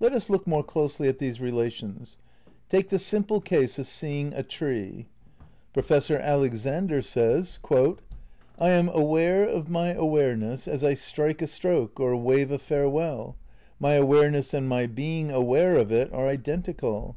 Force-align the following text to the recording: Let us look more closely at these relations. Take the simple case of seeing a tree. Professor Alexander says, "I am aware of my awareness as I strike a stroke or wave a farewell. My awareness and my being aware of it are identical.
Let 0.00 0.12
us 0.12 0.28
look 0.28 0.44
more 0.44 0.64
closely 0.64 1.06
at 1.08 1.20
these 1.20 1.40
relations. 1.40 2.16
Take 2.68 2.88
the 2.88 2.98
simple 2.98 3.40
case 3.40 3.78
of 3.78 3.86
seeing 3.86 4.34
a 4.34 4.42
tree. 4.42 5.06
Professor 5.72 6.18
Alexander 6.18 7.00
says, 7.00 7.60
"I 8.58 8.70
am 8.70 8.88
aware 8.88 9.44
of 9.46 9.70
my 9.70 9.90
awareness 9.92 10.66
as 10.66 10.82
I 10.82 10.94
strike 10.94 11.40
a 11.42 11.46
stroke 11.46 12.00
or 12.00 12.16
wave 12.16 12.50
a 12.50 12.58
farewell. 12.58 13.36
My 13.78 13.92
awareness 13.94 14.52
and 14.52 14.68
my 14.68 14.86
being 14.88 15.30
aware 15.30 15.76
of 15.76 15.92
it 15.92 16.12
are 16.12 16.26
identical. 16.26 17.16